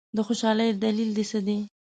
د 0.15 0.17
خوشالۍ 0.27 0.69
دلیل 0.83 1.09
دي 1.17 1.25
څه 1.31 1.39
دی؟ 1.47 1.57